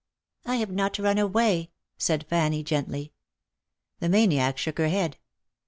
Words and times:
"I 0.47 0.55
have 0.55 0.71
not 0.71 0.97
run 0.97 1.19
away," 1.19 1.69
said 1.95 2.25
Fanny, 2.25 2.63
gently. 2.63 3.13
The 3.99 4.09
maniac 4.09 4.57
shook 4.57 4.79
her 4.79 4.87
head. 4.89 5.17